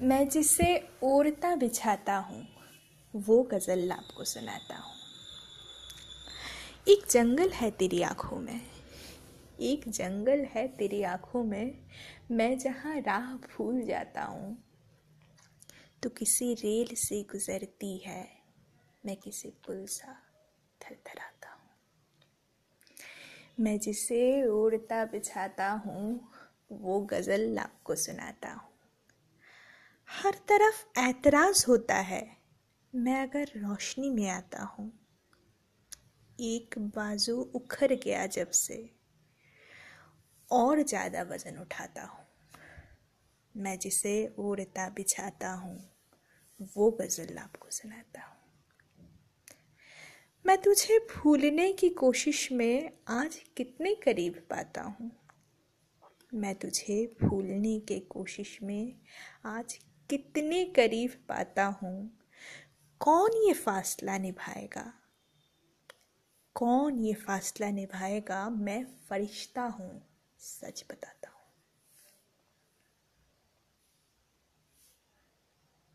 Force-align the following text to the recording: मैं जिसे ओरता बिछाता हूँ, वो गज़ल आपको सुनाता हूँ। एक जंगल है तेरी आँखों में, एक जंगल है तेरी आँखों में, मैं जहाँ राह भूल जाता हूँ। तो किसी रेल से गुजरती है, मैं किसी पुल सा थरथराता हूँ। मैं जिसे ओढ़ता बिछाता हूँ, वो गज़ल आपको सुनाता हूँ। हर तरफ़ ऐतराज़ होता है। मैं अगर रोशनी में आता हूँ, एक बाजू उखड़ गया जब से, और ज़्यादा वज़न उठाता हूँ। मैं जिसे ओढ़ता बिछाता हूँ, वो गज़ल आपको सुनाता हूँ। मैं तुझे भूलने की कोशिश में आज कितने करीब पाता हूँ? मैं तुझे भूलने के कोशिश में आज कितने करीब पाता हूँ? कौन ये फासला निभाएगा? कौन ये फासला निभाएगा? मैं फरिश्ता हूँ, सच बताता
मैं 0.00 0.28
जिसे 0.28 0.88
ओरता 1.02 1.56
बिछाता 1.56 2.16
हूँ, 2.16 2.48
वो 3.16 3.42
गज़ल 3.42 3.92
आपको 3.92 4.24
सुनाता 4.24 4.76
हूँ। 4.76 4.92
एक 6.88 7.04
जंगल 7.10 7.50
है 7.50 7.70
तेरी 7.70 8.02
आँखों 8.02 8.36
में, 8.36 8.60
एक 9.60 9.88
जंगल 9.88 10.44
है 10.44 10.68
तेरी 10.68 11.02
आँखों 11.02 11.44
में, 11.44 11.78
मैं 12.30 12.58
जहाँ 12.58 13.00
राह 13.00 13.34
भूल 13.34 13.82
जाता 13.82 14.22
हूँ। 14.22 14.64
तो 16.02 16.10
किसी 16.10 16.54
रेल 16.54 16.94
से 16.94 17.22
गुजरती 17.22 17.96
है, 17.96 18.28
मैं 19.06 19.16
किसी 19.16 19.48
पुल 19.48 19.86
सा 19.86 20.22
थरथराता 20.82 21.48
हूँ। 21.50 21.70
मैं 23.60 23.78
जिसे 23.78 24.46
ओढ़ता 24.46 25.04
बिछाता 25.04 25.70
हूँ, 25.70 26.28
वो 26.72 27.00
गज़ल 27.00 27.58
आपको 27.58 27.94
सुनाता 27.94 28.52
हूँ। 28.52 28.73
हर 30.22 30.34
तरफ़ 30.34 30.98
ऐतराज़ 30.98 31.64
होता 31.68 31.94
है। 31.94 32.36
मैं 32.94 33.22
अगर 33.22 33.44
रोशनी 33.56 34.10
में 34.10 34.28
आता 34.28 34.62
हूँ, 34.62 34.92
एक 36.40 36.74
बाजू 36.78 37.36
उखड़ 37.54 37.92
गया 37.92 38.26
जब 38.26 38.50
से, 38.50 38.90
और 40.52 40.82
ज़्यादा 40.82 41.22
वज़न 41.22 41.58
उठाता 41.58 42.02
हूँ। 42.02 42.24
मैं 43.56 43.78
जिसे 43.78 44.34
ओढ़ता 44.38 44.88
बिछाता 44.88 45.52
हूँ, 45.52 45.90
वो 46.76 46.90
गज़ल 46.90 47.38
आपको 47.38 47.70
सुनाता 47.70 48.20
हूँ। 48.20 48.36
मैं 50.46 50.62
तुझे 50.62 50.98
भूलने 50.98 51.72
की 51.72 51.88
कोशिश 51.88 52.52
में 52.52 52.90
आज 53.08 53.36
कितने 53.56 53.94
करीब 53.94 54.46
पाता 54.50 54.82
हूँ? 54.82 55.10
मैं 56.34 56.54
तुझे 56.54 57.16
भूलने 57.22 57.80
के 57.80 58.00
कोशिश 58.00 58.58
में 58.62 58.96
आज 59.46 59.78
कितने 60.10 60.64
करीब 60.64 61.10
पाता 61.28 61.64
हूँ? 61.64 62.18
कौन 63.00 63.30
ये 63.32 63.52
फासला 63.52 64.18
निभाएगा? 64.18 64.92
कौन 66.54 66.98
ये 66.98 67.14
फासला 67.14 67.70
निभाएगा? 67.70 68.50
मैं 68.50 68.84
फरिश्ता 69.10 69.62
हूँ, 69.62 70.02
सच 70.38 70.84
बताता 70.90 71.23